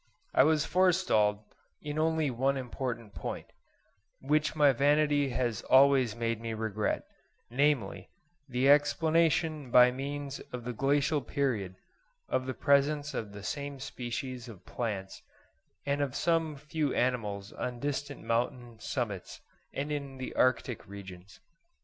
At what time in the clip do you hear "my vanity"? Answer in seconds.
4.55-5.29